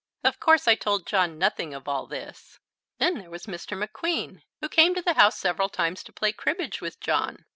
Of 0.23 0.39
course 0.39 0.67
I 0.67 0.73
told 0.73 1.05
John 1.05 1.37
nothing 1.37 1.75
of 1.75 1.87
all 1.87 2.07
this. 2.07 2.57
Then 2.97 3.19
there 3.19 3.29
was 3.29 3.45
Mr. 3.45 3.77
McQueen, 3.77 4.41
who 4.59 4.67
came 4.67 4.95
to 4.95 5.01
the 5.03 5.13
house 5.13 5.37
several 5.37 5.69
times 5.69 6.01
to 6.05 6.11
play 6.11 6.31
cribbage 6.33 6.81
with 6.81 6.99
John. 6.99 7.45